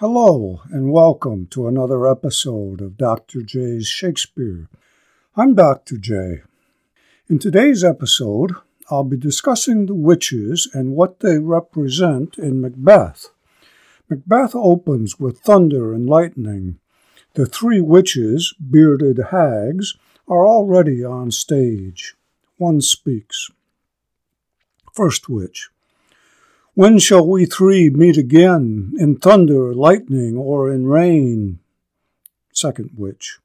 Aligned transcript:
Hello, 0.00 0.60
and 0.70 0.92
welcome 0.92 1.48
to 1.48 1.66
another 1.66 2.06
episode 2.06 2.80
of 2.80 2.96
Dr. 2.96 3.42
J's 3.42 3.88
Shakespeare. 3.88 4.68
I'm 5.34 5.56
Dr. 5.56 5.96
J. 5.96 6.42
In 7.28 7.40
today's 7.40 7.82
episode, 7.82 8.52
I'll 8.92 9.02
be 9.02 9.16
discussing 9.16 9.86
the 9.86 9.96
witches 9.96 10.70
and 10.72 10.94
what 10.94 11.18
they 11.18 11.38
represent 11.38 12.38
in 12.38 12.60
Macbeth. 12.60 13.30
Macbeth 14.08 14.54
opens 14.54 15.18
with 15.18 15.40
thunder 15.40 15.92
and 15.92 16.08
lightning. 16.08 16.78
The 17.34 17.44
three 17.44 17.80
witches, 17.80 18.54
bearded 18.70 19.18
hags, 19.32 19.96
are 20.28 20.46
already 20.46 21.02
on 21.02 21.32
stage. 21.32 22.14
One 22.56 22.80
speaks. 22.82 23.50
First 24.94 25.28
witch. 25.28 25.70
When 26.78 27.00
shall 27.00 27.26
we 27.26 27.44
three 27.44 27.90
meet 27.90 28.16
again, 28.16 28.92
in 29.00 29.16
thunder, 29.16 29.74
lightning, 29.74 30.36
or 30.36 30.72
in 30.72 30.86
rain? 30.86 31.58
Second 32.52 32.90
witch. 32.96 33.40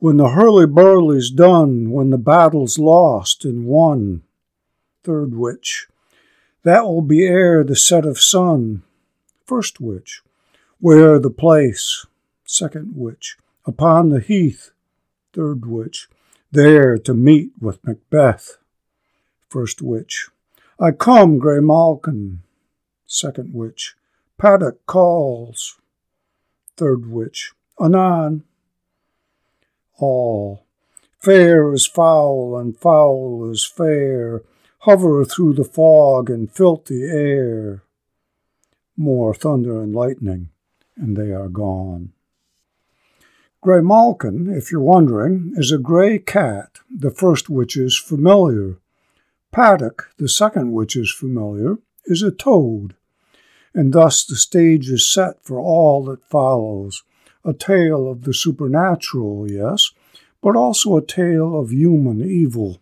When 0.00 0.16
the 0.16 0.30
hurly-burly's 0.30 1.30
done, 1.30 1.92
when 1.92 2.10
the 2.10 2.18
battle's 2.18 2.76
lost 2.76 3.44
and 3.44 3.66
won. 3.66 4.24
Third 5.04 5.32
witch. 5.32 5.86
That 6.64 6.82
will 6.82 7.02
be 7.02 7.24
ere 7.24 7.62
the 7.62 7.76
set 7.76 8.04
of 8.04 8.18
sun. 8.18 8.82
First 9.44 9.80
witch. 9.80 10.22
Where 10.80 11.20
the 11.20 11.30
place? 11.30 12.04
Second 12.44 12.94
witch. 12.96 13.36
Upon 13.64 14.08
the 14.08 14.18
heath. 14.18 14.72
Third 15.32 15.66
witch. 15.66 16.08
There 16.50 16.98
to 16.98 17.14
meet 17.14 17.52
with 17.60 17.86
Macbeth. 17.86 18.56
First 19.48 19.82
witch. 19.82 20.30
I 20.80 20.90
come, 20.90 21.38
Grey 21.38 21.60
Malkin. 21.60 22.42
Second 23.06 23.54
witch. 23.54 23.94
Paddock 24.38 24.84
calls. 24.86 25.78
Third 26.76 27.10
witch. 27.10 27.52
Anon. 27.80 28.44
All. 29.98 30.64
Fair 31.18 31.72
is 31.72 31.86
foul, 31.86 32.56
and 32.58 32.76
foul 32.76 33.50
is 33.50 33.64
fair. 33.64 34.42
Hover 34.80 35.24
through 35.24 35.54
the 35.54 35.64
fog 35.64 36.30
and 36.30 36.50
filthy 36.50 37.02
air. 37.02 37.82
More 38.96 39.34
thunder 39.34 39.82
and 39.82 39.94
lightning, 39.94 40.50
and 40.96 41.16
they 41.16 41.32
are 41.32 41.48
gone. 41.48 42.12
Grey 43.60 43.80
Malkin, 43.80 44.48
if 44.48 44.70
you're 44.70 44.80
wondering, 44.80 45.52
is 45.56 45.72
a 45.72 45.78
grey 45.78 46.18
cat, 46.20 46.78
the 46.88 47.10
first 47.10 47.50
witch 47.50 47.76
is 47.76 47.98
familiar. 47.98 48.78
Paddock, 49.50 50.12
the 50.18 50.28
second 50.28 50.72
witch 50.72 50.94
is 50.94 51.12
familiar, 51.12 51.78
is 52.06 52.22
a 52.22 52.30
toad, 52.30 52.94
and 53.74 53.92
thus 53.92 54.24
the 54.24 54.36
stage 54.36 54.88
is 54.88 55.08
set 55.08 55.42
for 55.42 55.60
all 55.60 56.04
that 56.04 56.24
follows 56.24 57.02
a 57.44 57.52
tale 57.52 58.10
of 58.10 58.22
the 58.22 58.34
supernatural, 58.34 59.50
yes, 59.50 59.92
but 60.42 60.56
also 60.56 60.96
a 60.96 61.06
tale 61.06 61.58
of 61.58 61.70
human 61.70 62.22
evil. 62.22 62.80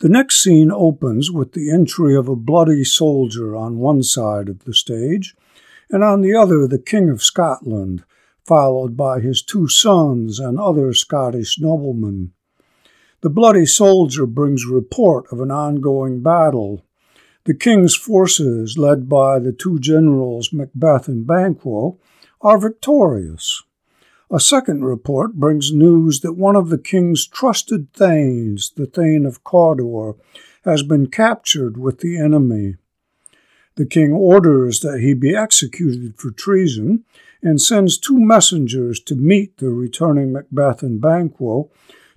The 0.00 0.08
next 0.08 0.42
scene 0.42 0.70
opens 0.70 1.30
with 1.30 1.52
the 1.52 1.72
entry 1.72 2.14
of 2.14 2.28
a 2.28 2.36
bloody 2.36 2.84
soldier 2.84 3.56
on 3.56 3.78
one 3.78 4.02
side 4.02 4.48
of 4.48 4.64
the 4.64 4.74
stage, 4.74 5.34
and 5.90 6.04
on 6.04 6.20
the 6.20 6.34
other 6.34 6.66
the 6.66 6.78
King 6.78 7.08
of 7.08 7.22
Scotland, 7.22 8.04
followed 8.44 8.96
by 8.96 9.20
his 9.20 9.40
two 9.42 9.68
sons 9.68 10.38
and 10.38 10.58
other 10.58 10.92
Scottish 10.92 11.58
noblemen. 11.58 12.32
The 13.22 13.30
bloody 13.30 13.64
soldier 13.64 14.26
brings 14.26 14.66
report 14.66 15.32
of 15.32 15.40
an 15.40 15.50
ongoing 15.50 16.22
battle, 16.22 16.84
the 17.44 17.54
king's 17.54 17.94
forces, 17.94 18.78
led 18.78 19.08
by 19.08 19.38
the 19.38 19.52
two 19.52 19.78
generals 19.78 20.52
Macbeth 20.52 21.08
and 21.08 21.26
Banquo, 21.26 21.98
are 22.40 22.58
victorious. 22.58 23.62
A 24.30 24.40
second 24.40 24.84
report 24.84 25.34
brings 25.34 25.72
news 25.72 26.20
that 26.20 26.32
one 26.32 26.56
of 26.56 26.70
the 26.70 26.78
king's 26.78 27.26
trusted 27.26 27.92
thanes, 27.92 28.72
the 28.76 28.86
Thane 28.86 29.26
of 29.26 29.44
Cawdor, 29.44 30.14
has 30.64 30.82
been 30.82 31.08
captured 31.08 31.76
with 31.76 32.00
the 32.00 32.18
enemy. 32.18 32.76
The 33.76 33.86
king 33.86 34.12
orders 34.12 34.80
that 34.80 35.00
he 35.00 35.12
be 35.14 35.36
executed 35.36 36.14
for 36.16 36.30
treason 36.30 37.04
and 37.42 37.60
sends 37.60 37.98
two 37.98 38.18
messengers 38.18 39.00
to 39.00 39.14
meet 39.14 39.58
the 39.58 39.68
returning 39.68 40.32
Macbeth 40.32 40.82
and 40.82 41.00
Banquo 41.00 41.70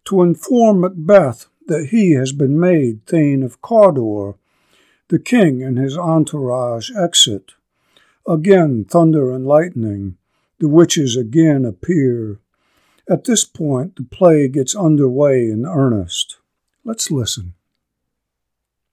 to 0.05 0.21
inform 0.21 0.79
Macbeth 0.79 1.47
that 1.67 1.87
he 1.87 2.13
has 2.13 2.31
been 2.31 2.57
made 2.57 3.05
Thane 3.05 3.43
of 3.43 3.61
Cawdor 3.61 4.35
the 5.09 5.19
king 5.19 5.63
and 5.63 5.78
his 5.78 5.97
entourage 5.97 6.91
exit. 6.91 7.53
Again, 8.28 8.85
thunder 8.85 9.31
and 9.31 9.45
lightning. 9.45 10.18
The 10.59 10.68
witches 10.68 11.16
again 11.16 11.66
appear. 11.66 12.40
At 13.09 13.23
this 13.23 13.46
point, 13.46 13.96
the 13.96 14.03
play 14.03 14.47
gets 14.47 14.75
underway 14.75 15.50
in 15.50 15.66
earnest. 15.66 16.38
Let's 16.84 17.09
listen. 17.09 17.53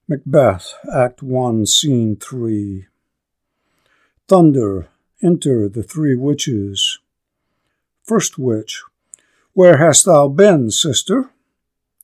Macbeth, 0.07 0.75
Act 0.95 1.23
1, 1.23 1.67
Scene 1.67 2.17
3. 2.17 2.87
Thunder, 4.29 4.89
enter 5.23 5.69
the 5.69 5.83
three 5.83 6.15
witches. 6.15 6.99
First 8.03 8.39
witch, 8.39 8.83
Where 9.55 9.79
hast 9.79 10.05
thou 10.05 10.29
been, 10.29 10.71
sister? 10.71 11.31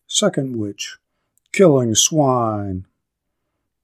Second 0.06 0.56
witch, 0.56 0.99
Killing 1.53 1.94
swine. 1.94 2.87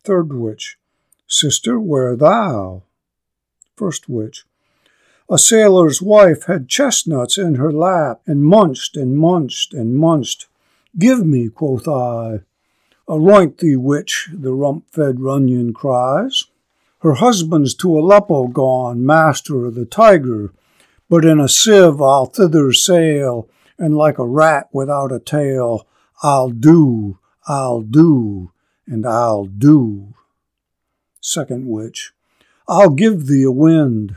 Third 0.07 0.33
witch, 0.33 0.79
Sister, 1.27 1.81
where 1.81 2.15
thou? 2.15 2.85
First 3.75 4.09
witch, 4.09 4.45
a 5.29 5.37
sailor's 5.37 6.01
wife 6.01 6.45
had 6.45 6.69
chestnuts 6.69 7.37
in 7.37 7.57
her 7.57 7.73
lap, 7.73 8.21
and 8.25 8.45
munched 8.45 8.97
and 8.97 9.19
munched 9.19 9.75
and 9.75 9.97
munched. 9.97 10.47
Give 10.97 11.27
me, 11.27 11.49
quoth 11.49 11.89
I. 11.89 12.43
Aroint 13.09 13.59
thee, 13.59 13.75
witch, 13.75 14.29
the 14.33 14.53
rump-fed 14.53 15.17
ronyon 15.19 15.75
cries. 15.75 16.45
Her 17.01 17.15
husband's 17.15 17.75
to 17.75 17.99
Aleppo 17.99 18.47
gone, 18.47 19.05
master 19.05 19.65
of 19.65 19.75
the 19.75 19.87
tiger, 19.87 20.53
but 21.11 21.25
in 21.25 21.41
a 21.41 21.49
sieve 21.49 22.01
I'll 22.01 22.27
thither 22.27 22.73
sail, 22.73 23.49
and 23.77 23.97
like 23.97 24.21
a 24.21 24.25
rat 24.25 24.69
without 24.73 25.11
a 25.11 25.19
tail, 25.19 25.89
I'll 26.23 26.51
do, 26.51 27.19
I'll 27.49 27.81
do, 27.81 28.53
and 28.87 29.07
I'll 29.07 29.47
do. 29.47 30.15
Second 31.21 31.67
witch, 31.67 32.13
I'll 32.69 32.91
give 32.91 33.27
thee 33.27 33.43
a 33.43 33.51
wind. 33.51 34.17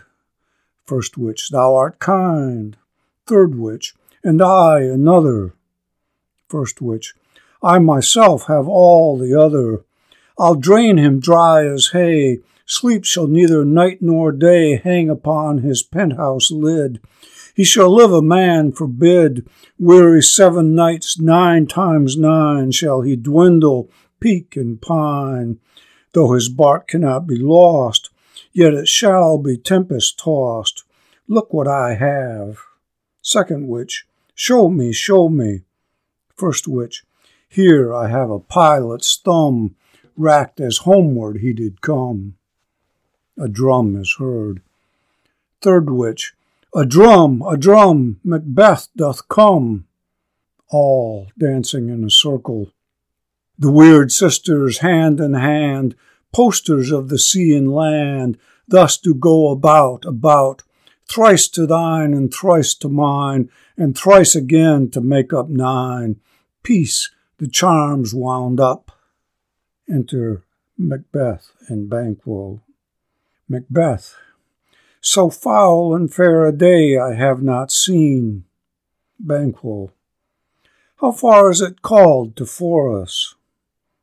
First 0.85 1.17
witch, 1.17 1.49
thou 1.49 1.75
art 1.75 1.99
kind. 1.99 2.77
Third 3.25 3.57
witch, 3.57 3.95
and 4.23 4.41
I 4.41 4.81
another. 4.81 5.53
First 6.47 6.81
witch, 6.81 7.13
I 7.61 7.79
myself 7.79 8.47
have 8.47 8.67
all 8.67 9.17
the 9.17 9.39
other. 9.39 9.83
I'll 10.37 10.55
drain 10.55 10.97
him 10.97 11.19
dry 11.19 11.65
as 11.65 11.89
hay. 11.89 12.39
Sleep 12.65 13.05
shall 13.05 13.27
neither 13.27 13.65
night 13.65 14.01
nor 14.01 14.31
day 14.31 14.77
hang 14.77 15.09
upon 15.09 15.59
his 15.59 15.83
penthouse 15.83 16.51
lid. 16.51 17.01
He 17.55 17.63
shall 17.63 17.93
live 17.93 18.13
a 18.13 18.21
man 18.21 18.71
forbid. 18.71 19.47
Weary 19.77 20.21
seven 20.21 20.75
nights, 20.75 21.19
nine 21.19 21.67
times 21.67 22.17
nine, 22.17 22.71
shall 22.71 23.01
he 23.01 23.15
dwindle 23.15 23.89
peak 24.19 24.55
and 24.55 24.81
pine. 24.81 25.59
Though 26.13 26.33
his 26.33 26.49
bark 26.49 26.87
cannot 26.87 27.27
be 27.27 27.37
lost, 27.37 28.09
yet 28.51 28.73
it 28.73 28.87
shall 28.87 29.37
be 29.37 29.57
tempest 29.57 30.17
tossed. 30.19 30.83
Look 31.27 31.53
what 31.53 31.67
I 31.67 31.95
have. 31.95 32.57
Second 33.21 33.67
witch, 33.67 34.05
show 34.33 34.69
me, 34.69 34.91
show 34.91 35.29
me. 35.29 35.61
First 36.35 36.67
witch, 36.67 37.03
here 37.47 37.93
I 37.93 38.07
have 38.07 38.29
a 38.29 38.39
pilot's 38.39 39.17
thumb, 39.17 39.75
racked 40.15 40.59
as 40.59 40.79
homeward 40.79 41.37
he 41.37 41.53
did 41.53 41.81
come. 41.81 42.35
A 43.37 43.47
drum 43.47 43.95
is 43.95 44.15
heard. 44.19 44.61
Third 45.61 45.89
witch, 45.89 46.33
a 46.73 46.85
drum, 46.85 47.41
a 47.41 47.57
drum, 47.57 48.19
Macbeth 48.23 48.89
doth 48.95 49.27
come. 49.27 49.85
All 50.69 51.27
dancing 51.37 51.89
in 51.89 52.03
a 52.03 52.09
circle, 52.09 52.71
the 53.59 53.71
weird 53.71 54.09
sisters, 54.09 54.79
hand 54.79 55.19
in 55.19 55.33
hand, 55.33 55.93
posters 56.33 56.91
of 56.91 57.09
the 57.09 57.19
sea 57.19 57.53
and 57.53 57.71
land, 57.71 58.37
thus 58.67 58.97
do 58.97 59.13
go 59.13 59.51
about, 59.51 60.05
about, 60.05 60.63
thrice 61.09 61.49
to 61.49 61.67
thine 61.67 62.13
and 62.13 62.33
thrice 62.33 62.73
to 62.75 62.87
mine, 62.87 63.49
and 63.75 63.97
thrice 63.97 64.33
again 64.33 64.89
to 64.89 65.01
make 65.01 65.33
up 65.33 65.49
nine. 65.49 66.15
Peace, 66.63 67.11
the 67.37 67.47
charms 67.47 68.13
wound 68.13 68.61
up. 68.61 68.91
Enter 69.91 70.43
Macbeth 70.77 71.51
and 71.67 71.89
Banquo. 71.89 72.61
Macbeth. 73.49 74.15
So 75.01 75.29
foul 75.29 75.95
and 75.95 76.13
fair 76.13 76.45
a 76.45 76.53
day 76.53 76.97
I 76.97 77.13
have 77.15 77.41
not 77.41 77.71
seen. 77.71 78.45
Banquo. 79.19 79.91
How 80.97 81.11
far 81.11 81.49
is 81.49 81.59
it 81.59 81.81
called 81.81 82.37
to 82.37 82.45
Forres? 82.45 83.35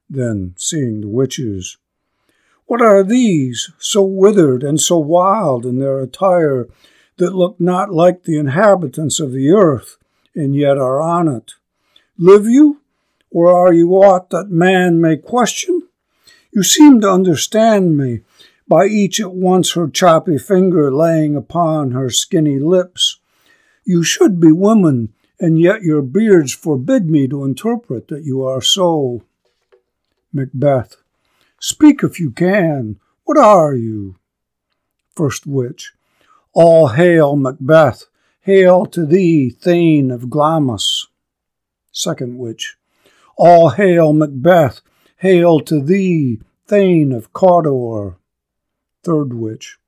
Then, 0.09 0.55
seeing 0.57 1.01
the 1.01 1.09
witches, 1.09 1.79
What 2.67 2.83
are 2.83 3.03
these, 3.03 3.71
so 3.79 4.03
withered 4.03 4.63
and 4.63 4.81
so 4.81 4.99
wild 4.99 5.65
in 5.65 5.79
their 5.79 6.01
attire, 6.01 6.69
that 7.17 7.35
look 7.35 7.59
not 7.59 7.93
like 7.93 8.25
the 8.25 8.39
inhabitants 8.39 9.21
of 9.21 9.33
the 9.33 9.51
earth, 9.51 9.97
and 10.35 10.55
yet 10.55 10.79
are 10.79 11.01
on 11.01 11.29
it. 11.29 11.55
Live 12.19 12.47
you, 12.47 12.81
or 13.31 13.49
are 13.49 13.73
you 13.73 13.95
aught 13.95 14.31
that 14.31 14.51
man 14.51 15.01
may 15.01 15.17
question? 15.17 15.83
You 16.53 16.63
seem 16.63 17.01
to 17.01 17.11
understand 17.11 17.97
me, 17.97 18.21
by 18.69 18.87
each 18.87 19.21
at 19.21 19.33
once 19.33 19.73
her 19.73 19.89
choppy 19.89 20.39
finger 20.39 20.93
laying 20.93 21.37
upon 21.37 21.93
her 21.93 22.11
skinny 22.11 22.59
lips. 22.59 23.19
You 23.85 24.03
should 24.03 24.41
be 24.41 24.53
women, 24.53 25.13
and 25.39 25.61
yet 25.61 25.83
your 25.83 26.03
beards 26.03 26.53
forbid 26.53 27.09
me 27.09 27.29
to 27.29 27.45
interpret 27.45 28.09
that 28.09 28.25
you 28.25 28.43
are 28.45 28.63
so. 28.63 29.23
Macbeth. 30.37 30.97
Speak 31.59 32.03
if 32.03 32.21
you 32.21 32.31
can. 32.31 33.01
What 33.25 33.39
are 33.39 33.75
you? 33.75 34.17
First 35.15 35.47
Witch. 35.47 35.93
All 36.53 36.89
hail, 36.89 37.35
Macbeth. 37.35 38.05
Hail 38.41 38.87
to 38.87 39.05
thee, 39.05 39.51
Thane 39.51 40.11
of 40.11 40.31
Glamis. 40.31 41.07
Second 41.91 42.39
Witch. 42.39 42.77
All 43.37 43.71
hail, 43.71 44.13
Macbeth. 44.13 44.81
Hail 45.17 45.61
to 45.61 45.83
thee, 45.83 46.41
Thane 46.67 47.13
of 47.13 47.33
Cawdor. 47.33 48.19
Third 49.03 49.35
Witch. 49.35 49.79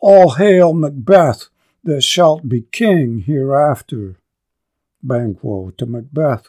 All 0.00 0.34
hail, 0.34 0.72
Macbeth, 0.74 1.48
that 1.82 2.02
shalt 2.02 2.48
be 2.48 2.62
king 2.70 3.20
hereafter. 3.20 4.18
Banquo 5.02 5.70
to 5.70 5.86
Macbeth. 5.86 6.48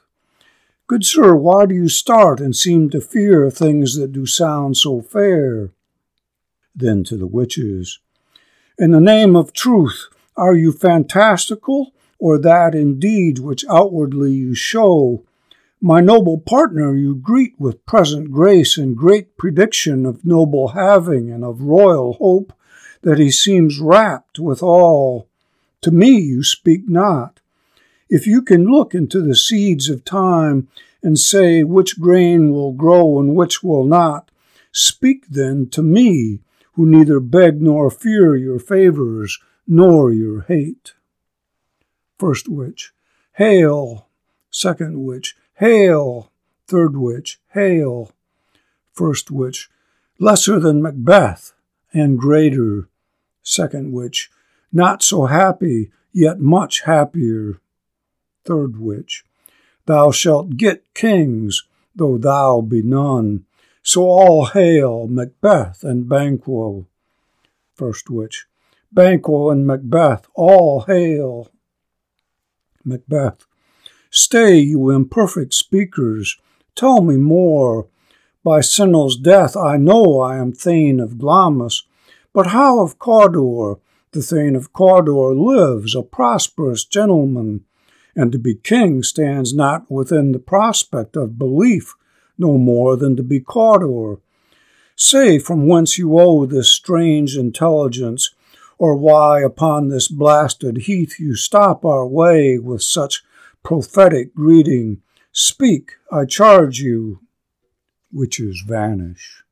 Good 0.88 1.04
sir, 1.04 1.36
why 1.36 1.66
do 1.66 1.76
you 1.76 1.90
start 1.90 2.40
and 2.40 2.56
seem 2.56 2.90
to 2.92 3.02
fear 3.02 3.52
things 3.52 3.98
that 3.98 4.14
do 4.14 4.26
sound 4.26 4.78
so 4.78 5.02
fair? 5.02 5.72
Then 6.74 7.04
to 7.06 7.18
the 7.18 7.28
witches. 7.28 8.00
In 8.80 8.92
the 8.92 9.02
name 9.02 9.36
of 9.36 9.52
truth, 9.52 10.08
are 10.38 10.56
you 10.56 10.72
fantastical, 10.72 11.92
or 12.20 12.38
that 12.38 12.74
indeed 12.74 13.40
which 13.40 13.66
outwardly 13.70 14.32
you 14.32 14.56
show? 14.56 15.26
My 15.82 16.00
noble 16.00 16.40
partner 16.40 16.96
you 16.96 17.16
greet 17.16 17.60
with 17.60 17.86
present 17.86 18.32
grace 18.32 18.78
and 18.78 18.96
great 18.96 19.36
prediction 19.36 20.06
of 20.06 20.26
noble 20.26 20.70
having 20.70 21.30
and 21.30 21.44
of 21.44 21.64
royal 21.64 22.14
hope, 22.14 22.54
that 23.02 23.20
he 23.20 23.30
seems 23.30 23.82
rapt 23.82 24.40
with 24.40 24.64
all. 24.64 25.28
To 25.82 25.92
me 25.92 26.18
you 26.18 26.44
speak 26.44 26.88
not. 26.88 27.42
If 28.10 28.26
you 28.26 28.42
can 28.42 28.66
look 28.66 28.94
into 28.94 29.22
the 29.22 29.36
seeds 29.36 29.90
of 29.90 30.06
time 30.06 30.70
and 31.04 31.20
say 31.20 31.64
which 31.64 32.00
grain 32.00 32.52
will 32.52 32.72
grow 32.72 33.20
and 33.20 33.36
which 33.36 33.62
will 33.62 33.84
not, 33.84 34.32
speak 34.72 35.28
then 35.28 35.70
to 35.72 35.82
me, 35.82 36.40
who 36.74 36.86
neither 36.86 37.20
beg 37.20 37.62
nor 37.62 37.90
fear 37.90 38.36
your 38.36 38.60
favors 38.60 39.40
nor 39.68 40.12
your 40.12 40.42
hate. 40.42 40.94
First 42.18 42.48
witch, 42.48 42.94
hail. 43.34 44.08
Second 44.50 45.04
witch, 45.04 45.36
hail. 45.56 46.32
Third 46.68 46.98
witch, 46.98 47.40
hail. 47.54 48.12
First 48.94 49.32
witch, 49.32 49.70
lesser 50.20 50.60
than 50.60 50.82
Macbeth 50.82 51.54
and 51.94 52.18
greater. 52.18 52.90
Second 53.44 53.92
witch, 53.92 54.30
not 54.72 55.02
so 55.04 55.26
happy, 55.26 55.92
yet 56.12 56.40
much 56.40 56.82
happier. 56.82 57.60
Third 58.48 58.80
witch, 58.80 59.26
thou 59.88 60.10
shalt 60.10 60.56
get 60.56 60.94
kings, 60.94 61.64
though 61.94 62.18
thou 62.18 62.62
be 62.62 62.82
none. 62.82 63.44
So 63.84 64.04
all 64.04 64.46
hail 64.46 65.06
Macbeth 65.08 65.84
and 65.84 66.08
Banquo. 66.08 66.88
First 67.76 68.10
witch, 68.10 68.46
Banquo 68.90 69.50
and 69.50 69.68
Macbeth, 69.68 70.28
all 70.34 70.86
hail. 70.88 71.52
Macbeth, 72.86 73.46
stay, 74.10 74.60
you 74.60 74.92
imperfect 74.92 75.54
speakers, 75.54 76.38
tell 76.74 77.02
me 77.02 77.18
more. 77.18 77.88
By 78.46 78.62
Sinel's 78.62 79.18
death 79.18 79.58
I 79.58 79.76
know 79.76 80.22
I 80.22 80.38
am 80.38 80.54
Thane 80.54 81.02
of 81.02 81.18
Glamis, 81.18 81.84
but 82.32 82.48
how 82.48 82.80
of 82.80 82.98
Cawdor? 82.98 83.80
The 84.12 84.22
Thane 84.22 84.56
of 84.56 84.72
Cawdor 84.72 85.36
lives, 85.36 85.94
a 85.96 86.02
prosperous 86.02 86.86
gentleman, 86.86 87.66
and 88.18 88.32
to 88.32 88.40
be 88.40 88.56
king 88.56 89.04
stands 89.04 89.54
not 89.54 89.90
within 89.92 90.32
the 90.32 90.40
prospect 90.40 91.16
of 91.16 91.38
belief 91.38 91.94
no 92.38 92.58
more 92.58 92.98
than 92.98 93.16
to 93.16 93.24
be 93.24 93.40
Cawdor. 93.40 94.20
Say 94.96 95.38
from 95.38 95.68
whence 95.68 96.00
you 96.00 96.18
owe 96.20 96.48
this 96.48 96.72
strange 96.72 97.38
intelligence, 97.38 98.32
or 98.80 98.96
why 98.96 99.42
upon 99.42 99.90
this 99.90 100.08
blasted 100.08 100.78
heath 100.78 101.20
you 101.20 101.36
stop 101.36 101.86
our 101.86 102.08
way 102.08 102.58
with 102.58 102.82
such 102.82 103.24
prophetic 103.64 104.34
greeting. 104.34 105.02
Speak, 105.32 105.94
I 106.12 106.26
charge 106.26 106.80
you. 106.80 107.20
Witches 108.12 108.64
vanish. 108.68 109.44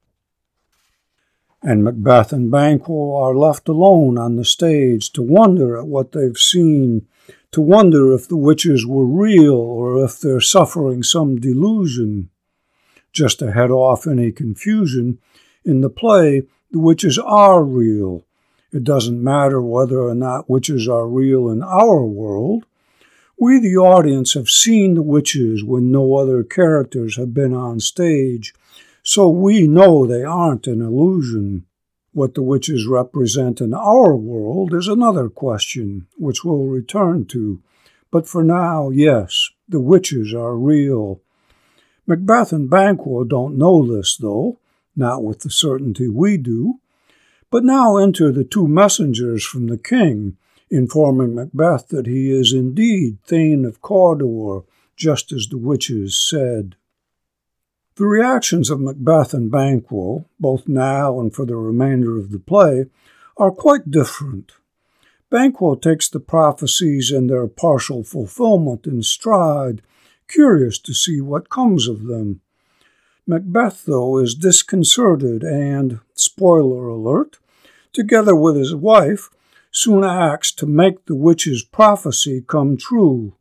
And 1.61 1.83
Macbeth 1.83 2.31
and 2.31 2.49
Banquo 2.49 3.15
are 3.15 3.35
left 3.35 3.67
alone 3.67 4.17
on 4.17 4.35
the 4.35 4.45
stage 4.45 5.11
to 5.13 5.21
wonder 5.21 5.77
at 5.77 5.87
what 5.87 6.13
they've 6.13 6.37
seen 6.37 7.07
to 7.55 7.61
wonder 7.61 8.13
if 8.13 8.27
the 8.27 8.35
witches 8.35 8.85
were 8.85 9.05
real 9.05 9.53
or 9.53 10.03
if 10.03 10.19
they're 10.19 10.41
suffering 10.41 11.01
some 11.01 11.39
delusion. 11.39 12.29
Just 13.13 13.39
to 13.39 13.53
head 13.53 13.71
off 13.71 14.05
any 14.05 14.33
confusion, 14.33 15.19
in 15.63 15.79
the 15.79 15.89
play, 15.89 16.43
the 16.71 16.79
witches 16.79 17.17
are 17.17 17.63
real. 17.63 18.25
It 18.73 18.83
doesn't 18.83 19.23
matter 19.23 19.61
whether 19.61 20.01
or 20.01 20.13
not 20.13 20.49
witches 20.49 20.89
are 20.89 21.07
real 21.07 21.47
in 21.47 21.63
our 21.63 22.03
world. 22.03 22.65
We, 23.39 23.61
the 23.61 23.77
audience, 23.77 24.33
have 24.33 24.49
seen 24.49 24.95
the 24.95 25.01
witches 25.01 25.63
when 25.63 25.93
no 25.93 26.17
other 26.17 26.43
characters 26.43 27.15
have 27.15 27.33
been 27.33 27.53
on 27.53 27.79
stage, 27.79 28.53
so 29.01 29.29
we 29.29 29.65
know 29.65 30.05
they 30.05 30.25
aren't 30.25 30.67
an 30.67 30.81
illusion. 30.81 31.65
What 32.15 32.33
the 32.33 32.41
witches 32.41 32.87
represent 32.87 33.59
in 33.59 33.73
our 33.73 34.15
world 34.15 34.73
is 34.73 34.87
another 34.87 35.27
question, 35.27 36.07
which 36.17 36.45
we'll 36.45 36.63
return 36.63 37.25
to. 37.25 37.61
But 38.09 38.25
for 38.25 38.41
now, 38.41 38.89
yes, 38.89 39.49
the 39.67 39.81
witches 39.81 40.33
are 40.33 40.55
real. 40.55 41.19
Macbeth 42.07 42.53
and 42.53 42.69
Banquo 42.69 43.25
don't 43.25 43.57
know 43.57 43.85
this, 43.85 44.15
though, 44.15 44.59
not 44.95 45.25
with 45.25 45.41
the 45.41 45.49
certainty 45.49 46.07
we 46.07 46.37
do. 46.37 46.75
But 47.51 47.65
now 47.65 47.97
enter 47.97 48.31
the 48.31 48.45
two 48.45 48.65
messengers 48.65 49.43
from 49.43 49.67
the 49.67 49.77
king, 49.77 50.37
informing 50.69 51.35
Macbeth 51.35 51.89
that 51.89 52.07
he 52.07 52.31
is 52.31 52.53
indeed 52.53 53.17
Thane 53.25 53.65
of 53.65 53.81
Cawdor, 53.81 54.61
just 54.95 55.33
as 55.33 55.47
the 55.47 55.57
witches 55.57 56.17
said. 56.17 56.77
The 57.97 58.05
reactions 58.05 58.69
of 58.69 58.81
Macbeth 58.81 59.33
and 59.33 59.49
Banquo, 59.49 60.25
both 60.37 60.67
now 60.67 61.17
and 61.17 61.33
for 61.33 61.45
the 61.45 61.55
remainder 61.55 62.17
of 62.17 62.31
the 62.31 62.39
play, 62.39 62.87
are 63.37 63.51
quite 63.51 63.89
different. 63.89 64.51
Banquo 65.29 65.75
takes 65.75 66.09
the 66.09 66.19
prophecies 66.19 67.09
and 67.09 67.29
their 67.29 67.47
partial 67.47 68.03
fulfillment 68.03 68.85
in 68.85 69.01
stride, 69.01 69.81
curious 70.27 70.77
to 70.79 70.93
see 70.93 71.21
what 71.21 71.49
comes 71.49 71.87
of 71.87 72.03
them. 72.03 72.41
Macbeth, 73.25 73.85
though, 73.85 74.17
is 74.17 74.35
disconcerted 74.35 75.41
and, 75.41 76.01
spoiler 76.15 76.87
alert, 76.87 77.37
together 77.93 78.35
with 78.35 78.57
his 78.57 78.75
wife, 78.75 79.29
soon 79.71 80.03
acts 80.03 80.51
to 80.51 80.65
make 80.65 81.05
the 81.05 81.15
witch's 81.15 81.63
prophecy 81.63 82.43
come 82.45 82.75
true. 82.75 83.35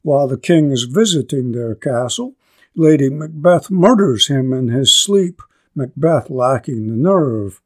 While 0.00 0.28
the 0.28 0.38
king 0.38 0.70
is 0.70 0.84
visiting 0.84 1.52
their 1.52 1.74
castle, 1.74 2.34
Lady 2.74 3.10
Macbeth 3.10 3.70
murders 3.70 4.28
him 4.28 4.52
in 4.52 4.68
his 4.68 4.94
sleep, 4.96 5.42
Macbeth 5.74 6.30
lacking 6.30 6.86
the 6.86 6.96
nerve. 6.96 7.60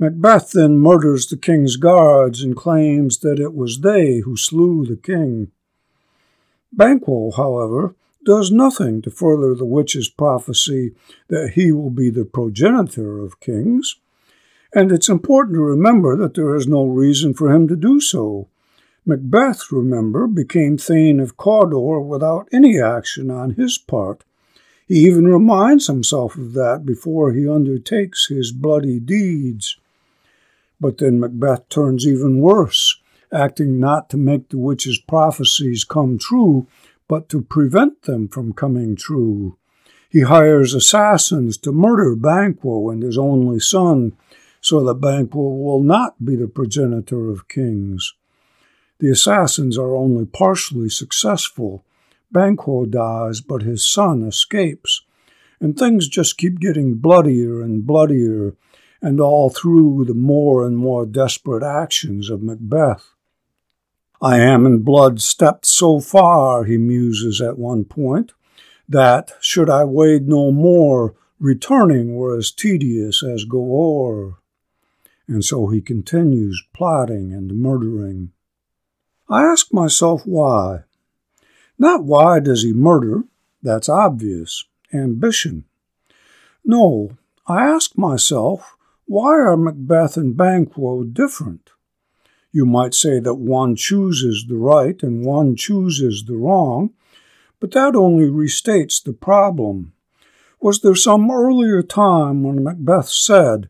Macbeth 0.00 0.50
then 0.50 0.78
murders 0.78 1.26
the 1.26 1.36
king's 1.36 1.76
guards 1.76 2.42
and 2.42 2.56
claims 2.56 3.18
that 3.18 3.38
it 3.38 3.54
was 3.54 3.80
they 3.80 4.18
who 4.18 4.36
slew 4.36 4.84
the 4.84 4.96
king. 4.96 5.52
Banquo, 6.72 7.30
however, 7.30 7.94
does 8.24 8.50
nothing 8.50 9.00
to 9.02 9.10
further 9.10 9.54
the 9.54 9.64
witch's 9.64 10.08
prophecy 10.08 10.92
that 11.28 11.52
he 11.54 11.70
will 11.70 11.90
be 11.90 12.10
the 12.10 12.24
progenitor 12.24 13.20
of 13.20 13.38
kings. 13.38 13.96
And 14.74 14.90
it's 14.90 15.08
important 15.08 15.54
to 15.54 15.62
remember 15.62 16.16
that 16.16 16.34
there 16.34 16.56
is 16.56 16.66
no 16.66 16.84
reason 16.84 17.32
for 17.32 17.52
him 17.52 17.68
to 17.68 17.76
do 17.76 18.00
so. 18.00 18.48
Macbeth, 19.06 19.70
remember, 19.70 20.26
became 20.26 20.78
Thane 20.78 21.20
of 21.20 21.36
Cawdor 21.36 22.00
without 22.00 22.48
any 22.52 22.80
action 22.80 23.30
on 23.30 23.50
his 23.50 23.78
part. 23.78 24.24
He 24.92 25.06
even 25.06 25.26
reminds 25.26 25.86
himself 25.86 26.36
of 26.36 26.52
that 26.52 26.84
before 26.84 27.32
he 27.32 27.48
undertakes 27.48 28.26
his 28.28 28.52
bloody 28.52 29.00
deeds. 29.00 29.78
But 30.78 30.98
then 30.98 31.18
Macbeth 31.18 31.66
turns 31.70 32.06
even 32.06 32.40
worse, 32.40 33.00
acting 33.32 33.80
not 33.80 34.10
to 34.10 34.18
make 34.18 34.50
the 34.50 34.58
witch's 34.58 34.98
prophecies 34.98 35.84
come 35.84 36.18
true, 36.18 36.66
but 37.08 37.30
to 37.30 37.40
prevent 37.40 38.02
them 38.02 38.28
from 38.28 38.52
coming 38.52 38.94
true. 38.94 39.56
He 40.10 40.20
hires 40.20 40.74
assassins 40.74 41.56
to 41.60 41.72
murder 41.72 42.14
Banquo 42.14 42.90
and 42.90 43.02
his 43.02 43.16
only 43.16 43.60
son, 43.60 44.12
so 44.60 44.84
that 44.84 45.00
Banquo 45.00 45.40
will 45.40 45.82
not 45.82 46.22
be 46.22 46.36
the 46.36 46.48
progenitor 46.48 47.30
of 47.30 47.48
kings. 47.48 48.12
The 48.98 49.08
assassins 49.10 49.78
are 49.78 49.96
only 49.96 50.26
partially 50.26 50.90
successful. 50.90 51.82
Banquo 52.32 52.86
dies, 52.86 53.40
but 53.40 53.62
his 53.62 53.86
son 53.86 54.22
escapes. 54.22 55.02
And 55.60 55.76
things 55.76 56.08
just 56.08 56.38
keep 56.38 56.58
getting 56.58 56.94
bloodier 56.94 57.62
and 57.62 57.86
bloodier, 57.86 58.56
and 59.00 59.20
all 59.20 59.50
through 59.50 60.04
the 60.06 60.14
more 60.14 60.66
and 60.66 60.76
more 60.76 61.06
desperate 61.06 61.62
actions 61.62 62.30
of 62.30 62.42
Macbeth. 62.42 63.10
I 64.20 64.38
am 64.38 64.66
in 64.66 64.82
blood 64.82 65.20
stepped 65.20 65.66
so 65.66 65.98
far, 65.98 66.64
he 66.64 66.78
muses 66.78 67.40
at 67.40 67.58
one 67.58 67.84
point, 67.84 68.32
that, 68.88 69.32
should 69.40 69.68
I 69.68 69.84
wade 69.84 70.28
no 70.28 70.52
more, 70.52 71.14
returning 71.40 72.14
were 72.14 72.36
as 72.38 72.52
tedious 72.52 73.24
as 73.24 73.44
go 73.44 73.58
o'er. 73.58 74.36
And 75.26 75.44
so 75.44 75.68
he 75.68 75.80
continues 75.80 76.62
plotting 76.72 77.32
and 77.32 77.56
murdering. 77.60 78.30
I 79.28 79.44
ask 79.44 79.72
myself 79.72 80.22
why. 80.24 80.84
Not 81.78 82.04
why 82.04 82.40
does 82.40 82.62
he 82.62 82.72
murder, 82.72 83.24
that's 83.62 83.88
obvious, 83.88 84.64
ambition. 84.92 85.64
No, 86.64 87.16
I 87.46 87.66
ask 87.66 87.96
myself, 87.96 88.76
why 89.06 89.32
are 89.32 89.56
Macbeth 89.56 90.16
and 90.16 90.36
Banquo 90.36 91.04
different? 91.04 91.70
You 92.52 92.66
might 92.66 92.94
say 92.94 93.18
that 93.18 93.34
one 93.34 93.76
chooses 93.76 94.46
the 94.48 94.56
right 94.56 95.02
and 95.02 95.24
one 95.24 95.56
chooses 95.56 96.24
the 96.24 96.36
wrong, 96.36 96.90
but 97.60 97.72
that 97.72 97.96
only 97.96 98.26
restates 98.26 99.02
the 99.02 99.12
problem. 99.12 99.92
Was 100.60 100.80
there 100.80 100.94
some 100.94 101.30
earlier 101.30 101.82
time 101.82 102.42
when 102.42 102.62
Macbeth 102.62 103.08
said, 103.08 103.68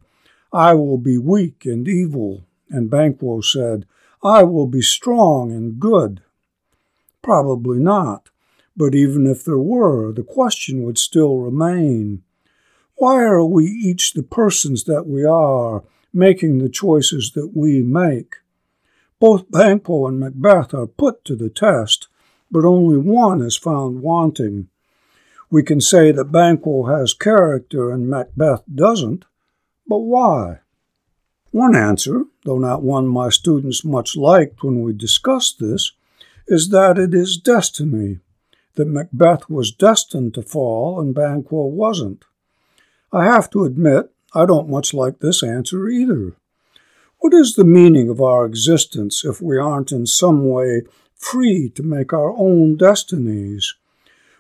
I 0.52 0.74
will 0.74 0.98
be 0.98 1.16
weak 1.16 1.64
and 1.64 1.88
evil, 1.88 2.44
and 2.68 2.90
Banquo 2.90 3.40
said, 3.40 3.86
I 4.22 4.42
will 4.42 4.66
be 4.66 4.82
strong 4.82 5.52
and 5.52 5.80
good? 5.80 6.22
Probably 7.22 7.78
not, 7.78 8.30
but 8.76 8.94
even 8.94 9.26
if 9.26 9.44
there 9.44 9.58
were, 9.58 10.12
the 10.12 10.24
question 10.24 10.82
would 10.82 10.98
still 10.98 11.38
remain. 11.38 12.22
Why 12.96 13.22
are 13.22 13.44
we 13.44 13.64
each 13.66 14.12
the 14.12 14.22
persons 14.22 14.84
that 14.84 15.06
we 15.06 15.24
are, 15.24 15.84
making 16.12 16.58
the 16.58 16.68
choices 16.68 17.32
that 17.34 17.52
we 17.54 17.82
make? 17.82 18.36
Both 19.20 19.50
Banquo 19.50 20.08
and 20.08 20.18
Macbeth 20.18 20.74
are 20.74 20.86
put 20.86 21.24
to 21.26 21.36
the 21.36 21.48
test, 21.48 22.08
but 22.50 22.64
only 22.64 22.98
one 22.98 23.40
is 23.40 23.56
found 23.56 24.02
wanting. 24.02 24.68
We 25.48 25.62
can 25.62 25.80
say 25.80 26.12
that 26.12 26.32
Banquo 26.32 26.86
has 26.86 27.14
character 27.14 27.90
and 27.90 28.08
Macbeth 28.08 28.62
doesn't, 28.74 29.24
but 29.86 29.98
why? 29.98 30.60
One 31.50 31.76
answer, 31.76 32.24
though 32.44 32.58
not 32.58 32.82
one 32.82 33.06
my 33.06 33.28
students 33.28 33.84
much 33.84 34.16
liked 34.16 34.64
when 34.64 34.82
we 34.82 34.92
discussed 34.92 35.60
this, 35.60 35.92
is 36.46 36.68
that 36.68 36.98
it 36.98 37.14
is 37.14 37.36
destiny, 37.36 38.18
that 38.74 38.88
Macbeth 38.88 39.48
was 39.48 39.70
destined 39.70 40.34
to 40.34 40.42
fall 40.42 41.00
and 41.00 41.14
Banquo 41.14 41.66
wasn't. 41.66 42.24
I 43.12 43.24
have 43.24 43.50
to 43.50 43.64
admit, 43.64 44.10
I 44.34 44.46
don't 44.46 44.70
much 44.70 44.94
like 44.94 45.18
this 45.18 45.42
answer 45.42 45.88
either. 45.88 46.34
What 47.18 47.34
is 47.34 47.54
the 47.54 47.64
meaning 47.64 48.08
of 48.08 48.20
our 48.20 48.46
existence 48.46 49.24
if 49.24 49.40
we 49.40 49.58
aren't 49.58 49.92
in 49.92 50.06
some 50.06 50.48
way 50.48 50.82
free 51.14 51.68
to 51.76 51.82
make 51.82 52.12
our 52.12 52.36
own 52.36 52.76
destinies? 52.76 53.74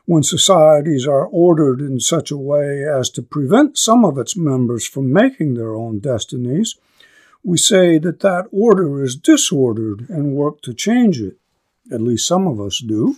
When 0.04 0.24
societies 0.24 1.06
are 1.06 1.26
ordered 1.26 1.80
in 1.80 2.00
such 2.00 2.32
a 2.32 2.36
way 2.36 2.84
as 2.84 3.08
to 3.10 3.22
prevent 3.22 3.78
some 3.78 4.04
of 4.04 4.18
its 4.18 4.36
members 4.36 4.84
from 4.84 5.12
making 5.12 5.54
their 5.54 5.74
own 5.74 6.00
destinies, 6.00 6.74
we 7.44 7.56
say 7.56 7.98
that 7.98 8.20
that 8.20 8.46
order 8.50 9.04
is 9.04 9.14
disordered 9.14 10.08
and 10.08 10.34
work 10.34 10.60
to 10.62 10.74
change 10.74 11.20
it. 11.20 11.36
At 11.90 12.00
least 12.00 12.28
some 12.28 12.46
of 12.46 12.60
us 12.60 12.78
do. 12.78 13.16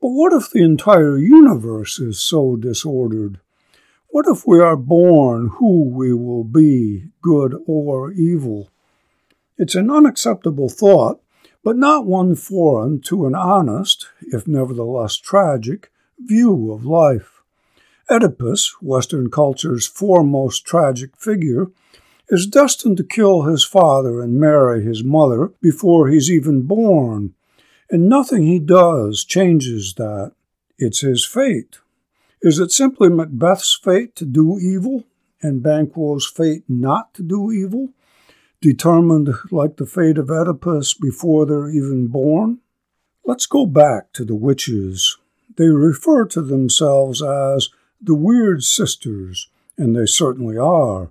But 0.00 0.10
what 0.10 0.32
if 0.32 0.50
the 0.50 0.62
entire 0.62 1.18
universe 1.18 1.98
is 1.98 2.20
so 2.20 2.56
disordered? 2.56 3.40
What 4.08 4.26
if 4.26 4.46
we 4.46 4.60
are 4.60 4.76
born 4.76 5.52
who 5.58 5.88
we 5.88 6.12
will 6.12 6.44
be, 6.44 7.04
good 7.22 7.54
or 7.66 8.10
evil? 8.12 8.70
It's 9.56 9.74
an 9.74 9.90
unacceptable 9.90 10.68
thought, 10.68 11.20
but 11.62 11.76
not 11.76 12.06
one 12.06 12.34
foreign 12.34 13.00
to 13.02 13.26
an 13.26 13.34
honest, 13.34 14.08
if 14.20 14.48
nevertheless 14.48 15.16
tragic, 15.16 15.92
view 16.18 16.72
of 16.72 16.84
life. 16.84 17.42
Oedipus, 18.10 18.74
Western 18.82 19.30
culture's 19.30 19.86
foremost 19.86 20.64
tragic 20.64 21.16
figure, 21.16 21.66
is 22.28 22.46
destined 22.46 22.96
to 22.96 23.04
kill 23.04 23.42
his 23.42 23.64
father 23.64 24.20
and 24.20 24.40
marry 24.40 24.82
his 24.82 25.04
mother 25.04 25.52
before 25.60 26.08
he's 26.08 26.30
even 26.30 26.62
born, 26.62 27.34
and 27.90 28.08
nothing 28.08 28.44
he 28.44 28.58
does 28.58 29.24
changes 29.24 29.94
that. 29.94 30.32
It's 30.78 31.00
his 31.00 31.26
fate. 31.26 31.78
Is 32.40 32.58
it 32.58 32.70
simply 32.70 33.10
Macbeth's 33.10 33.78
fate 33.82 34.16
to 34.16 34.24
do 34.24 34.58
evil 34.58 35.04
and 35.42 35.62
Banquo's 35.62 36.26
fate 36.26 36.64
not 36.68 37.12
to 37.14 37.22
do 37.22 37.52
evil, 37.52 37.90
determined 38.60 39.28
like 39.50 39.76
the 39.76 39.86
fate 39.86 40.16
of 40.16 40.30
Oedipus 40.30 40.94
before 40.94 41.44
they're 41.44 41.68
even 41.68 42.06
born? 42.06 42.60
Let's 43.24 43.46
go 43.46 43.66
back 43.66 44.12
to 44.14 44.24
the 44.24 44.34
witches. 44.34 45.18
They 45.56 45.68
refer 45.68 46.24
to 46.26 46.40
themselves 46.40 47.20
as 47.22 47.68
the 48.00 48.14
Weird 48.14 48.62
Sisters, 48.64 49.48
and 49.76 49.94
they 49.94 50.06
certainly 50.06 50.56
are. 50.56 51.10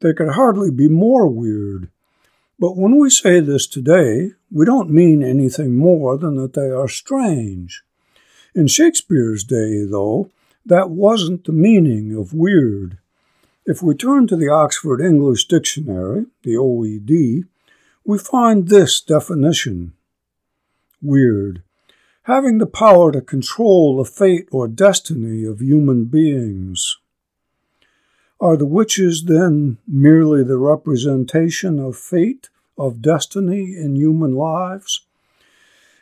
They 0.00 0.12
could 0.12 0.30
hardly 0.30 0.70
be 0.70 0.88
more 0.88 1.26
weird. 1.26 1.88
But 2.58 2.76
when 2.76 2.98
we 2.98 3.08
say 3.08 3.40
this 3.40 3.66
today, 3.66 4.32
we 4.50 4.64
don't 4.64 4.90
mean 4.90 5.22
anything 5.22 5.76
more 5.76 6.16
than 6.16 6.36
that 6.36 6.54
they 6.54 6.70
are 6.70 6.88
strange. 6.88 7.82
In 8.54 8.66
Shakespeare's 8.66 9.44
day, 9.44 9.84
though, 9.84 10.30
that 10.64 10.90
wasn't 10.90 11.44
the 11.44 11.52
meaning 11.52 12.14
of 12.14 12.32
weird. 12.32 12.98
If 13.64 13.82
we 13.82 13.94
turn 13.94 14.26
to 14.28 14.36
the 14.36 14.48
Oxford 14.48 15.00
English 15.00 15.46
Dictionary, 15.46 16.26
the 16.42 16.54
OED, 16.54 17.44
we 18.04 18.18
find 18.18 18.68
this 18.68 19.00
definition 19.00 19.92
Weird. 21.02 21.62
Having 22.22 22.58
the 22.58 22.66
power 22.66 23.12
to 23.12 23.20
control 23.20 23.96
the 23.96 24.04
fate 24.04 24.48
or 24.50 24.66
destiny 24.66 25.44
of 25.44 25.60
human 25.60 26.06
beings. 26.06 26.96
Are 28.40 28.56
the 28.56 28.66
witches 28.66 29.24
then 29.26 29.78
merely 29.86 30.42
the 30.42 30.58
representation 30.58 31.78
of 31.78 31.96
fate, 31.96 32.48
of 32.78 33.02
destiny 33.02 33.76
in 33.76 33.96
human 33.96 34.34
lives? 34.34 35.02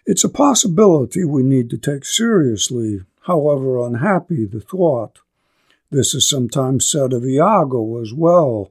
It's 0.07 0.25
a 0.25 0.29
possibility 0.29 1.25
we 1.25 1.43
need 1.43 1.71
to 1.71 1.79
take 1.79 2.05
seriously 2.05 3.01
however 3.23 3.79
unhappy 3.79 4.45
the 4.45 4.61
thought. 4.61 5.21
This 5.91 6.15
is 6.15 6.29
sometimes 6.29 6.89
said 6.89 7.13
of 7.13 7.25
Iago 7.25 8.01
as 8.01 8.13
well. 8.13 8.71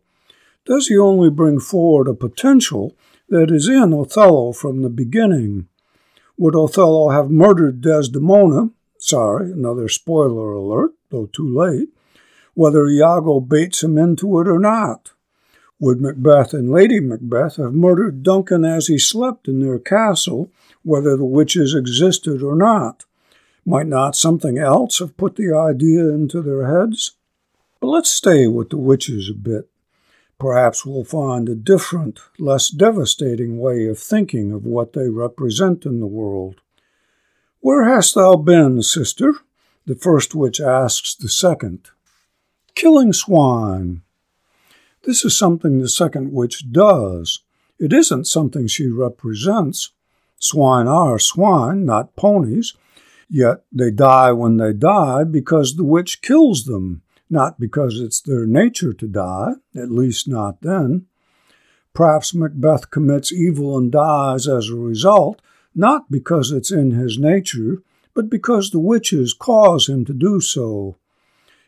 Does 0.66 0.88
he 0.88 0.98
only 0.98 1.30
bring 1.30 1.60
forward 1.60 2.08
a 2.08 2.14
potential 2.14 2.96
that 3.30 3.50
is 3.50 3.68
in 3.68 3.94
Othello 3.94 4.52
from 4.52 4.82
the 4.82 4.90
beginning? 4.90 5.68
Would 6.38 6.56
Othello 6.56 7.10
have 7.10 7.32
murdered 7.32 7.82
Desdemona? 7.82 8.70
Sorry, 8.98 9.52
another 9.52 9.90
spoiler 9.90 10.52
alert, 10.54 10.92
though 11.10 11.26
too 11.26 11.48
late. 11.48 11.90
Whether 12.54 12.88
Iago 12.88 13.40
baits 13.40 13.84
him 13.84 13.98
into 13.98 14.40
it 14.40 14.48
or 14.48 14.60
not. 14.60 15.12
Would 15.80 16.02
Macbeth 16.02 16.54
and 16.54 16.72
Lady 16.72 17.00
Macbeth 17.00 17.58
have 17.58 17.74
murdered 17.74 18.24
Duncan 18.24 18.64
as 18.64 18.88
he 18.88 18.98
slept 18.98 19.48
in 19.48 19.60
their 19.60 19.80
castle, 19.80 20.52
whether 20.84 21.18
the 21.18 21.26
witches 21.26 21.74
existed 21.74 22.42
or 22.42 22.56
not? 22.56 23.06
Might 23.66 23.88
not 23.88 24.16
something 24.16 24.58
else 24.58 25.00
have 25.00 25.18
put 25.18 25.36
the 25.36 25.54
idea 25.54 26.10
into 26.10 26.42
their 26.42 26.68
heads? 26.68 27.14
But 27.80 27.88
let's 27.88 28.10
stay 28.10 28.48
with 28.48 28.70
the 28.70 28.78
witches 28.78 29.30
a 29.30 29.34
bit. 29.34 29.70
Perhaps 30.40 30.86
we'll 30.86 31.06
find 31.06 31.48
a 31.48 31.56
different, 31.56 32.20
less 32.38 32.70
devastating 32.70 33.60
way 33.60 33.88
of 33.88 34.00
thinking 34.00 34.52
of 34.52 34.66
what 34.66 34.94
they 34.94 35.10
represent 35.10 35.86
in 35.86 36.00
the 36.00 36.06
world. 36.06 36.62
Where 37.62 37.86
hast 37.86 38.16
thou 38.16 38.36
been, 38.36 38.82
sister? 38.84 39.34
The 39.86 39.96
first 39.96 40.36
witch 40.36 40.60
asks 40.60 41.16
the 41.16 41.30
second. 41.30 41.90
Killing 42.76 43.14
swine. 43.14 44.02
This 45.04 45.26
is 45.26 45.38
something 45.38 45.80
the 45.80 45.90
second 45.90 46.32
witch 46.32 46.72
does. 46.72 47.40
It 47.80 47.94
isn't 47.94 48.28
something 48.28 48.68
she 48.68 48.88
represents. 48.88 49.92
Swine 50.40 50.88
are 50.88 51.20
swine, 51.20 51.86
not 51.86 52.16
ponies, 52.16 52.74
Yet 53.36 53.64
they 53.72 53.90
die 53.90 54.32
when 54.32 54.58
they 54.58 54.74
die 54.74 55.24
because 55.24 55.76
the 55.76 55.84
witch 55.84 56.22
kills 56.22 56.66
them, 56.66 57.02
not 57.32 57.60
because 57.60 58.00
it's 58.00 58.22
their 58.22 58.46
nature 58.46 58.94
to 58.94 59.08
die, 59.08 59.54
at 59.76 59.90
least 59.90 60.28
not 60.28 60.62
then. 60.62 61.08
Perhaps 61.96 62.36
Macbeth 62.36 62.92
commits 62.92 63.34
evil 63.34 63.76
and 63.76 63.92
dies 63.92 64.48
as 64.48 64.70
a 64.70 64.76
result, 64.76 65.42
not 65.74 66.12
because 66.12 66.52
it's 66.52 66.70
in 66.70 66.92
his 66.92 67.18
nature, 67.18 67.82
but 68.14 68.30
because 68.30 68.70
the 68.70 68.78
witches 68.78 69.34
cause 69.34 69.90
him 69.90 70.06
to 70.06 70.14
do 70.14 70.40
so. 70.40 70.98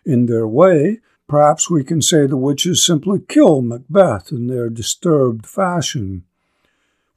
In 0.06 0.28
their 0.28 0.48
way, 0.48 1.00
perhaps 1.28 1.70
we 1.70 1.84
can 1.84 2.02
say 2.02 2.26
the 2.26 2.38
witches 2.38 2.86
simply 2.86 3.20
kill 3.28 3.62
Macbeth 3.62 4.32
in 4.32 4.48
their 4.48 4.70
disturbed 4.70 5.46
fashion. 5.46 6.24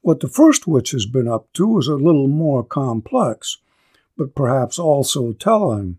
What 0.01 0.21
the 0.21 0.29
first 0.29 0.67
witch 0.67 0.93
has 0.93 1.07
been 1.07 1.29
up 1.29 1.53
to 1.55 1.79
is 1.79 1.89
a 1.89 1.95
little 1.95 2.29
more 2.29 2.65
complex, 2.65 3.59
but 4.17 4.35
perhaps 4.35 4.79
also 4.79 5.33
telling. 5.33 5.99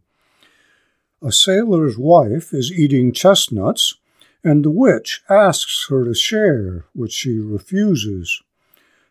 A 1.21 1.31
sailor's 1.31 1.97
wife 1.97 2.53
is 2.53 2.71
eating 2.71 3.11
chestnuts, 3.11 3.95
and 4.43 4.63
the 4.63 4.71
witch 4.71 5.21
asks 5.29 5.87
her 5.89 6.05
to 6.05 6.13
share, 6.13 6.85
which 6.93 7.11
she 7.11 7.37
refuses. 7.37 8.41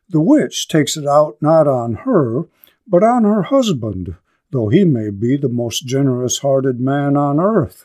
The 0.09 0.21
witch 0.21 0.69
takes 0.69 0.97
it 0.97 1.07
out 1.07 1.37
not 1.41 1.69
on 1.69 1.95
her, 2.07 2.47
but 2.87 3.03
on 3.03 3.25
her 3.25 3.43
husband, 3.43 4.17
though 4.51 4.69
he 4.69 4.85
may 4.85 5.11
be 5.11 5.37
the 5.37 5.51
most 5.51 5.87
generous 5.87 6.39
hearted 6.39 6.81
man 6.81 7.17
on 7.17 7.39
earth. 7.39 7.85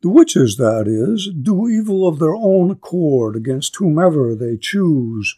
The 0.00 0.08
witches, 0.08 0.56
that 0.58 0.86
is, 0.86 1.28
do 1.28 1.68
evil 1.68 2.06
of 2.06 2.20
their 2.20 2.34
own 2.34 2.70
accord 2.70 3.34
against 3.34 3.76
whomever 3.76 4.34
they 4.34 4.56
choose. 4.56 5.36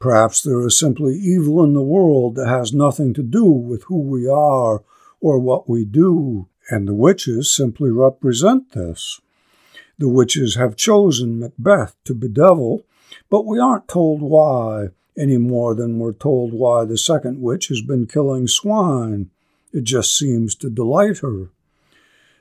Perhaps 0.00 0.42
there 0.42 0.66
is 0.66 0.78
simply 0.78 1.14
evil 1.14 1.62
in 1.62 1.72
the 1.72 1.82
world 1.82 2.34
that 2.34 2.48
has 2.48 2.72
nothing 2.72 3.14
to 3.14 3.22
do 3.22 3.44
with 3.44 3.84
who 3.84 4.00
we 4.00 4.28
are 4.28 4.82
or 5.20 5.38
what 5.38 5.68
we 5.68 5.84
do, 5.84 6.48
and 6.68 6.88
the 6.88 6.94
witches 6.94 7.50
simply 7.50 7.90
represent 7.90 8.72
this. 8.72 9.20
The 9.98 10.08
witches 10.08 10.56
have 10.56 10.76
chosen 10.76 11.38
Macbeth 11.38 11.94
to 12.04 12.14
bedevil, 12.14 12.82
but 13.30 13.46
we 13.46 13.60
aren't 13.60 13.88
told 13.88 14.20
why 14.20 14.88
any 15.16 15.38
more 15.38 15.74
than 15.74 15.98
we're 15.98 16.12
told 16.12 16.52
why 16.52 16.84
the 16.84 16.98
second 16.98 17.40
witch 17.40 17.68
has 17.68 17.82
been 17.82 18.06
killing 18.06 18.48
swine. 18.48 19.30
It 19.72 19.84
just 19.84 20.16
seems 20.16 20.54
to 20.56 20.68
delight 20.68 21.18
her. 21.18 21.50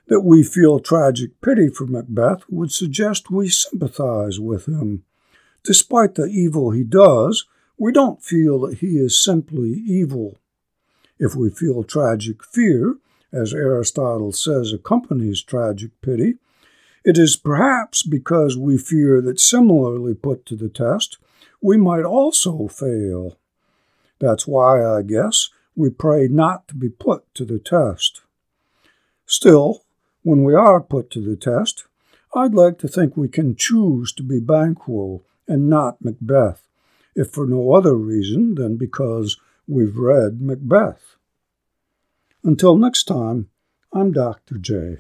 That 0.08 0.22
we 0.22 0.44
feel 0.44 0.80
tragic 0.80 1.42
pity 1.42 1.70
for 1.70 1.88
Macbeth 1.88 2.44
would 2.50 2.72
suggest 2.72 3.32
we 3.32 3.50
sympathize 3.50 4.40
with 4.40 4.68
him. 4.68 5.04
Despite 5.64 6.16
the 6.16 6.26
evil 6.26 6.72
he 6.72 6.84
does, 6.84 7.46
we 7.78 7.92
don't 7.92 8.24
feel 8.24 8.60
that 8.62 8.78
he 8.80 8.98
is 8.98 9.22
simply 9.22 9.72
evil. 9.72 10.38
If 11.18 11.36
we 11.36 11.50
feel 11.50 11.84
tragic 11.84 12.44
fear, 12.44 12.98
as 13.32 13.54
Aristotle 13.54 14.32
says 14.32 14.72
accompanies 14.72 15.42
tragic 15.42 15.92
pity, 16.02 16.36
it 17.04 17.18
is 17.18 17.36
perhaps 17.36 18.04
because 18.04 18.58
we 18.58 18.78
fear 18.78 19.22
that 19.22 19.40
similarly 19.40 20.14
put 20.14 20.46
to 20.48 20.56
the 20.56 20.70
test, 20.70 21.18
we 21.62 21.78
might 21.78 22.04
also 22.04 22.68
fail. 22.68 23.38
That's 24.20 24.48
why, 24.48 24.84
I 24.86 25.02
guess, 25.02 25.50
we 25.76 25.90
pray 25.90 26.28
not 26.28 26.68
to 26.70 26.76
be 26.76 26.90
put 26.90 27.32
to 27.36 27.46
the 27.46 27.60
test. 27.60 28.22
Still, 29.26 29.85
when 30.26 30.44
we 30.44 30.56
are 30.56 30.82
put 30.82 31.12
to 31.12 31.22
the 31.22 31.36
test, 31.36 31.86
I'd 32.34 32.56
like 32.56 32.80
to 32.80 32.88
think 32.88 33.16
we 33.16 33.28
can 33.28 33.56
choose 33.56 34.12
to 34.14 34.24
be 34.24 34.40
Banquo 34.40 35.22
and 35.48 35.70
not 35.70 36.04
Macbeth, 36.04 36.68
if 37.16 37.30
for 37.30 37.46
no 37.46 37.74
other 37.74 37.94
reason 37.94 38.56
than 38.56 38.76
because 38.76 39.38
we've 39.68 39.96
read 39.96 40.42
Macbeth. 40.42 41.16
Until 42.44 42.76
next 42.76 43.04
time, 43.04 43.50
I'm 43.94 44.12
Dr. 44.12 44.58
J. 44.58 44.98